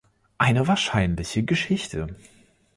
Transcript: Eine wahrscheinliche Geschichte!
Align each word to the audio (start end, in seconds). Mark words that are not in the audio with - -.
Eine 0.39 0.67
wahrscheinliche 0.67 1.43
Geschichte! 1.43 2.15